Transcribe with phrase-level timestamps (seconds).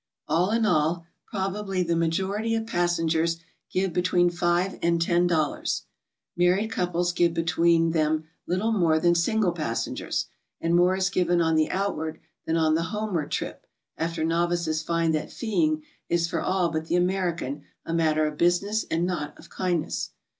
[0.27, 3.37] All in all, probably the majority of passengers
[3.71, 5.83] give be tween five and ten dollars;
[6.35, 10.25] married couples give between them little more than single passengers.
[10.59, 15.13] And more is given on the outward than on the homeward trip, after novices find
[15.13, 19.51] that feeing is for all but the American a matter of business and not of
[19.51, 20.09] kindness.